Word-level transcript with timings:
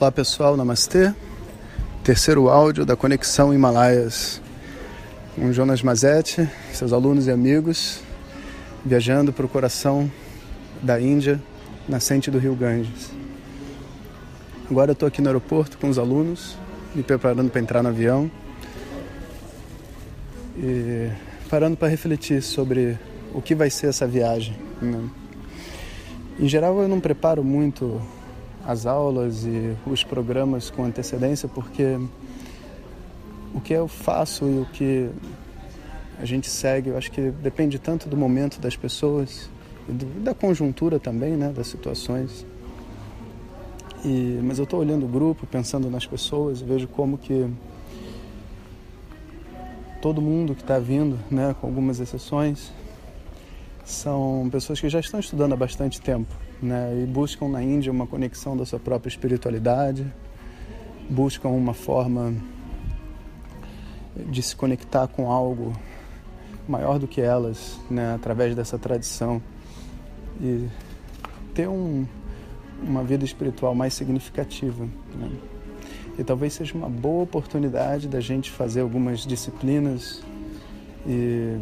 Olá 0.00 0.10
pessoal, 0.10 0.56
namastê. 0.56 1.14
Terceiro 2.02 2.48
áudio 2.48 2.84
da 2.84 2.96
Conexão 2.96 3.54
Himalaias. 3.54 4.42
Com 5.36 5.52
Jonas 5.52 5.82
Mazetti, 5.82 6.50
seus 6.72 6.92
alunos 6.92 7.28
e 7.28 7.30
amigos, 7.30 8.02
viajando 8.84 9.32
para 9.32 9.46
o 9.46 9.48
coração 9.48 10.10
da 10.82 11.00
Índia, 11.00 11.40
nascente 11.88 12.28
do 12.28 12.38
rio 12.38 12.56
Ganges. 12.56 13.12
Agora 14.68 14.90
eu 14.90 14.94
estou 14.94 15.06
aqui 15.06 15.22
no 15.22 15.28
aeroporto 15.28 15.78
com 15.78 15.88
os 15.88 15.96
alunos, 15.96 16.58
me 16.92 17.04
preparando 17.04 17.48
para 17.48 17.60
entrar 17.60 17.80
no 17.80 17.90
avião 17.90 18.28
e 20.58 21.08
parando 21.48 21.76
para 21.76 21.86
refletir 21.86 22.42
sobre 22.42 22.98
o 23.32 23.40
que 23.40 23.54
vai 23.54 23.70
ser 23.70 23.86
essa 23.86 24.08
viagem. 24.08 24.56
Né? 24.82 25.08
Em 26.40 26.48
geral, 26.48 26.82
eu 26.82 26.88
não 26.88 26.98
preparo 26.98 27.44
muito 27.44 28.02
as 28.66 28.86
aulas 28.86 29.44
e 29.44 29.76
os 29.86 30.02
programas 30.02 30.70
com 30.70 30.84
antecedência, 30.84 31.48
porque 31.48 31.98
o 33.54 33.60
que 33.60 33.72
eu 33.72 33.86
faço 33.86 34.46
e 34.46 34.58
o 34.60 34.66
que 34.66 35.10
a 36.18 36.24
gente 36.24 36.48
segue, 36.48 36.90
eu 36.90 36.98
acho 36.98 37.10
que 37.10 37.30
depende 37.30 37.78
tanto 37.78 38.08
do 38.08 38.16
momento 38.16 38.60
das 38.60 38.76
pessoas 38.76 39.50
e 39.88 39.92
do, 39.92 40.06
da 40.22 40.34
conjuntura 40.34 40.98
também, 40.98 41.32
né, 41.32 41.52
das 41.52 41.66
situações. 41.66 42.46
E, 44.04 44.38
mas 44.42 44.58
eu 44.58 44.64
estou 44.64 44.80
olhando 44.80 45.04
o 45.06 45.08
grupo, 45.08 45.46
pensando 45.46 45.90
nas 45.90 46.06
pessoas, 46.06 46.60
vejo 46.60 46.86
como 46.88 47.18
que 47.18 47.48
todo 50.00 50.20
mundo 50.20 50.54
que 50.54 50.60
está 50.60 50.78
vindo, 50.78 51.18
né, 51.30 51.54
com 51.60 51.66
algumas 51.66 51.98
exceções, 52.00 52.70
são 53.84 54.48
pessoas 54.50 54.80
que 54.80 54.88
já 54.88 54.98
estão 54.98 55.20
estudando 55.20 55.52
há 55.52 55.56
bastante 55.56 56.00
tempo 56.00 56.34
né, 56.60 57.02
e 57.02 57.06
buscam 57.06 57.48
na 57.48 57.62
Índia 57.62 57.92
uma 57.92 58.06
conexão 58.06 58.56
da 58.56 58.64
sua 58.64 58.78
própria 58.78 59.08
espiritualidade, 59.08 60.06
buscam 61.08 61.50
uma 61.50 61.74
forma 61.74 62.34
de 64.16 64.42
se 64.42 64.56
conectar 64.56 65.06
com 65.08 65.30
algo 65.30 65.72
maior 66.66 66.98
do 66.98 67.06
que 67.06 67.20
elas, 67.20 67.78
né, 67.90 68.14
através 68.14 68.54
dessa 68.54 68.78
tradição 68.78 69.42
e 70.40 70.66
ter 71.52 71.68
um, 71.68 72.06
uma 72.82 73.04
vida 73.04 73.24
espiritual 73.24 73.74
mais 73.74 73.92
significativa. 73.92 74.84
Né? 75.14 75.30
E 76.18 76.24
talvez 76.24 76.54
seja 76.54 76.74
uma 76.74 76.88
boa 76.88 77.24
oportunidade 77.24 78.08
da 78.08 78.20
gente 78.20 78.50
fazer 78.50 78.80
algumas 78.80 79.26
disciplinas 79.26 80.22
e, 81.06 81.58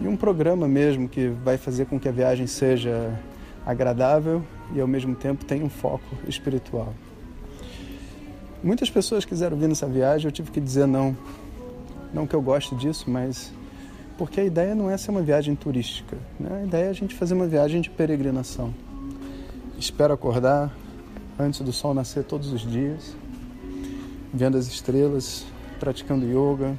e 0.00 0.06
um 0.06 0.16
programa 0.16 0.68
mesmo 0.68 1.08
que 1.08 1.28
vai 1.28 1.56
fazer 1.56 1.86
com 1.86 1.98
que 1.98 2.08
a 2.08 2.12
viagem 2.12 2.46
seja 2.46 3.18
agradável 3.66 4.42
e 4.74 4.80
ao 4.80 4.86
mesmo 4.86 5.14
tempo 5.14 5.44
tem 5.44 5.62
um 5.62 5.68
foco 5.68 6.16
espiritual. 6.26 6.94
Muitas 8.62 8.90
pessoas 8.90 9.24
quiseram 9.24 9.56
vir 9.56 9.68
nessa 9.68 9.86
viagem, 9.86 10.26
eu 10.26 10.32
tive 10.32 10.50
que 10.50 10.60
dizer 10.60 10.86
não. 10.86 11.16
Não 12.12 12.26
que 12.26 12.34
eu 12.34 12.40
goste 12.40 12.74
disso, 12.74 13.10
mas 13.10 13.52
porque 14.16 14.40
a 14.40 14.44
ideia 14.44 14.74
não 14.74 14.90
é 14.90 14.96
ser 14.96 15.10
uma 15.10 15.22
viagem 15.22 15.54
turística. 15.54 16.16
Né? 16.40 16.62
A 16.62 16.64
ideia 16.64 16.84
é 16.86 16.88
a 16.90 16.92
gente 16.92 17.14
fazer 17.14 17.34
uma 17.34 17.46
viagem 17.46 17.80
de 17.80 17.88
peregrinação. 17.90 18.74
Espero 19.78 20.12
acordar 20.12 20.74
antes 21.38 21.60
do 21.60 21.72
sol 21.72 21.94
nascer 21.94 22.24
todos 22.24 22.52
os 22.52 22.62
dias, 22.62 23.14
vendo 24.34 24.58
as 24.58 24.66
estrelas, 24.66 25.44
praticando 25.78 26.26
yoga, 26.26 26.76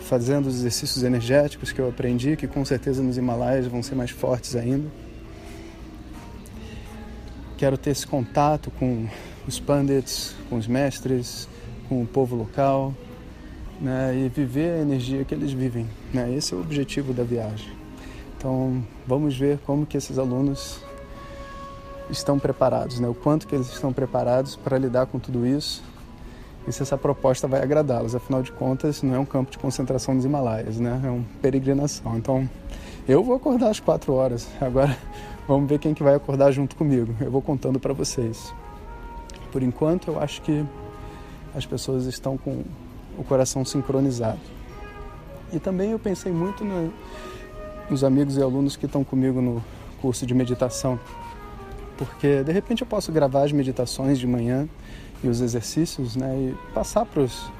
fazendo 0.00 0.46
os 0.46 0.56
exercícios 0.56 1.02
energéticos 1.02 1.72
que 1.72 1.80
eu 1.80 1.88
aprendi, 1.88 2.36
que 2.36 2.46
com 2.46 2.64
certeza 2.64 3.02
nos 3.02 3.16
Himalaias 3.16 3.66
vão 3.66 3.82
ser 3.82 3.94
mais 3.94 4.10
fortes 4.10 4.56
ainda 4.56 4.88
quero 7.60 7.76
ter 7.76 7.90
esse 7.90 8.06
contato 8.06 8.70
com 8.70 9.06
os 9.46 9.60
pandits, 9.60 10.34
com 10.48 10.56
os 10.56 10.66
mestres, 10.66 11.46
com 11.90 12.02
o 12.02 12.06
povo 12.06 12.34
local, 12.34 12.94
né, 13.78 14.16
e 14.16 14.30
viver 14.30 14.78
a 14.78 14.78
energia 14.78 15.26
que 15.26 15.34
eles 15.34 15.52
vivem. 15.52 15.86
Né? 16.10 16.34
Esse 16.34 16.54
é 16.54 16.56
o 16.56 16.60
objetivo 16.60 17.12
da 17.12 17.22
viagem. 17.22 17.70
Então, 18.34 18.82
vamos 19.06 19.36
ver 19.36 19.58
como 19.58 19.84
que 19.84 19.94
esses 19.94 20.18
alunos 20.18 20.80
estão 22.08 22.38
preparados, 22.38 22.98
né? 22.98 23.06
o 23.06 23.14
quanto 23.14 23.46
que 23.46 23.54
eles 23.54 23.70
estão 23.70 23.92
preparados 23.92 24.56
para 24.56 24.78
lidar 24.78 25.04
com 25.04 25.18
tudo 25.18 25.46
isso 25.46 25.82
e 26.66 26.72
se 26.72 26.82
essa 26.82 26.96
proposta 26.96 27.48
vai 27.48 27.62
agradá-los. 27.62 28.14
Afinal 28.14 28.42
de 28.42 28.52
contas, 28.52 29.02
não 29.02 29.14
é 29.14 29.18
um 29.18 29.24
campo 29.24 29.50
de 29.50 29.58
concentração 29.58 30.14
dos 30.14 30.24
Himalaias, 30.24 30.78
né? 30.78 31.00
é 31.04 31.10
uma 31.10 31.24
peregrinação. 31.40 32.16
Então, 32.16 32.48
eu 33.08 33.24
vou 33.24 33.34
acordar 33.34 33.70
às 33.70 33.80
quatro 33.80 34.12
horas. 34.12 34.48
Agora, 34.60 34.96
Vamos 35.50 35.68
ver 35.68 35.80
quem 35.80 35.92
que 35.92 36.00
vai 36.00 36.14
acordar 36.14 36.52
junto 36.52 36.76
comigo. 36.76 37.12
Eu 37.20 37.28
vou 37.28 37.42
contando 37.42 37.80
para 37.80 37.92
vocês. 37.92 38.54
Por 39.50 39.64
enquanto, 39.64 40.06
eu 40.06 40.20
acho 40.20 40.40
que 40.42 40.64
as 41.52 41.66
pessoas 41.66 42.06
estão 42.06 42.38
com 42.38 42.62
o 43.18 43.24
coração 43.24 43.64
sincronizado. 43.64 44.38
E 45.52 45.58
também 45.58 45.90
eu 45.90 45.98
pensei 45.98 46.30
muito 46.30 46.64
no, 46.64 46.92
nos 47.90 48.04
amigos 48.04 48.36
e 48.36 48.42
alunos 48.42 48.76
que 48.76 48.86
estão 48.86 49.02
comigo 49.02 49.40
no 49.40 49.60
curso 50.00 50.24
de 50.24 50.32
meditação, 50.34 51.00
porque 52.00 52.42
de 52.42 52.50
repente 52.50 52.80
eu 52.80 52.86
posso 52.86 53.12
gravar 53.12 53.44
as 53.44 53.52
meditações 53.52 54.18
de 54.18 54.26
manhã 54.26 54.66
e 55.22 55.28
os 55.28 55.42
exercícios, 55.42 56.16
né, 56.16 56.34
e 56.34 56.72
passar 56.72 57.04
para 57.04 57.20
os 57.20 57.52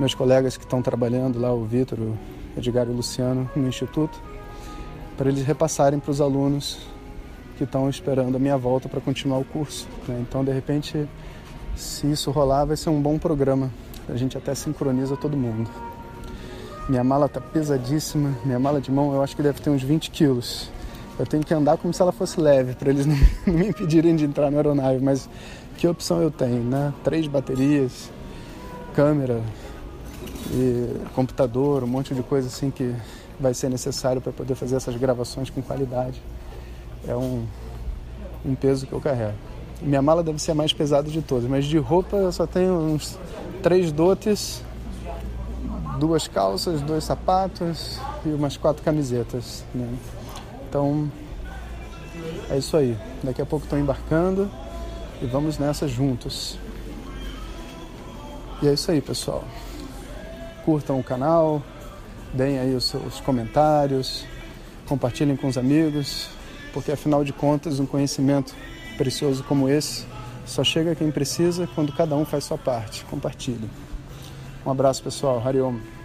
meus 0.00 0.12
colegas 0.12 0.56
que 0.56 0.64
estão 0.64 0.82
trabalhando 0.82 1.38
lá, 1.38 1.54
o 1.54 1.64
Vitor, 1.64 2.00
o 2.00 2.18
Edgar 2.56 2.88
e 2.88 2.90
o 2.90 2.94
Luciano 2.94 3.48
no 3.54 3.68
instituto, 3.68 4.20
para 5.16 5.28
eles 5.28 5.44
repassarem 5.44 6.00
para 6.00 6.10
os 6.10 6.20
alunos 6.20 6.80
que 7.56 7.62
estão 7.62 7.88
esperando 7.88 8.34
a 8.34 8.40
minha 8.40 8.58
volta 8.58 8.88
para 8.88 9.00
continuar 9.00 9.38
o 9.38 9.44
curso. 9.44 9.86
Né? 10.08 10.18
Então, 10.28 10.44
de 10.44 10.52
repente, 10.52 11.08
se 11.76 12.10
isso 12.10 12.32
rolar, 12.32 12.64
vai 12.64 12.76
ser 12.76 12.90
um 12.90 13.00
bom 13.00 13.18
programa. 13.18 13.70
A 14.08 14.16
gente 14.16 14.36
até 14.36 14.52
sincroniza 14.52 15.16
todo 15.16 15.36
mundo. 15.36 15.70
Minha 16.88 17.04
mala 17.04 17.28
tá 17.28 17.40
pesadíssima. 17.40 18.34
Minha 18.44 18.58
mala 18.58 18.80
de 18.80 18.90
mão 18.90 19.14
eu 19.14 19.22
acho 19.22 19.34
que 19.34 19.42
deve 19.42 19.60
ter 19.60 19.70
uns 19.70 19.82
20 19.82 20.10
quilos. 20.10 20.70
Eu 21.18 21.26
tenho 21.26 21.42
que 21.42 21.54
andar 21.54 21.78
como 21.78 21.92
se 21.94 22.02
ela 22.02 22.12
fosse 22.12 22.40
leve, 22.40 22.74
para 22.74 22.90
eles 22.90 23.06
não, 23.06 23.16
me 23.46 23.68
impedirem 23.68 24.14
de 24.16 24.24
entrar 24.24 24.50
na 24.50 24.58
aeronave. 24.58 25.00
Mas 25.02 25.28
que 25.76 25.86
opção 25.86 26.20
eu 26.20 26.30
tenho, 26.30 26.62
né? 26.62 26.92
Três 27.02 27.26
baterias, 27.26 28.10
câmera 28.94 29.40
computador, 31.14 31.82
um 31.82 31.86
monte 31.86 32.14
de 32.14 32.22
coisa 32.22 32.48
assim 32.48 32.70
que 32.70 32.94
vai 33.38 33.52
ser 33.52 33.68
necessário 33.68 34.20
para 34.20 34.32
poder 34.32 34.54
fazer 34.54 34.76
essas 34.76 34.96
gravações 34.96 35.50
com 35.50 35.60
qualidade 35.60 36.22
é 37.06 37.14
um, 37.14 37.44
um 38.44 38.54
peso 38.54 38.86
que 38.86 38.92
eu 38.92 39.00
carrego. 39.00 39.34
Minha 39.80 40.00
mala 40.00 40.22
deve 40.22 40.38
ser 40.38 40.52
a 40.52 40.54
mais 40.54 40.72
pesada 40.72 41.10
de 41.10 41.20
todas, 41.20 41.48
mas 41.48 41.64
de 41.64 41.78
roupa 41.78 42.16
eu 42.16 42.32
só 42.32 42.46
tenho 42.46 42.74
uns 42.74 43.18
três 43.62 43.92
dotes, 43.92 44.62
duas 45.98 46.26
calças, 46.26 46.80
dois 46.80 47.04
sapatos 47.04 48.00
e 48.24 48.30
umas 48.30 48.56
quatro 48.56 48.82
camisetas. 48.82 49.64
Né? 49.74 49.88
Então 50.68 51.10
é 52.50 52.58
isso 52.58 52.76
aí. 52.76 52.96
Daqui 53.22 53.42
a 53.42 53.46
pouco 53.46 53.64
estou 53.64 53.78
embarcando 53.78 54.50
e 55.20 55.26
vamos 55.26 55.58
nessa 55.58 55.86
juntos. 55.86 56.58
E 58.62 58.68
é 58.68 58.72
isso 58.72 58.90
aí, 58.90 59.00
pessoal. 59.00 59.44
Curtam 60.64 60.98
o 60.98 61.04
canal, 61.04 61.62
deem 62.32 62.58
aí 62.58 62.74
os 62.74 62.84
seus 62.84 63.20
comentários, 63.20 64.24
compartilhem 64.86 65.36
com 65.36 65.46
os 65.48 65.58
amigos 65.58 66.28
porque 66.76 66.92
afinal 66.92 67.24
de 67.24 67.32
contas, 67.32 67.80
um 67.80 67.86
conhecimento 67.86 68.54
precioso 68.98 69.42
como 69.44 69.66
esse 69.66 70.04
só 70.44 70.62
chega 70.62 70.92
a 70.92 70.94
quem 70.94 71.10
precisa 71.10 71.66
quando 71.74 71.90
cada 71.90 72.14
um 72.14 72.26
faz 72.26 72.44
sua 72.44 72.58
parte. 72.58 73.02
Compartilhe. 73.06 73.70
Um 74.64 74.70
abraço, 74.70 75.02
pessoal. 75.02 75.42
Hariom. 75.42 75.95